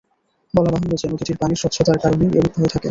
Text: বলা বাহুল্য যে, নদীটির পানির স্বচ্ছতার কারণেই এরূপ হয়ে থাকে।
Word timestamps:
বলা 0.53 0.69
বাহুল্য 0.73 0.93
যে, 1.01 1.07
নদীটির 1.07 1.39
পানির 1.41 1.61
স্বচ্ছতার 1.61 2.01
কারণেই 2.03 2.31
এরূপ 2.37 2.53
হয়ে 2.57 2.67
থাকে। 2.67 2.79